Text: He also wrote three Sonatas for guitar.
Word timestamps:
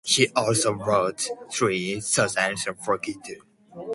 He 0.03 0.29
also 0.35 0.71
wrote 0.73 1.27
three 1.51 1.99
Sonatas 1.99 2.67
for 2.83 2.97
guitar. 2.97 3.37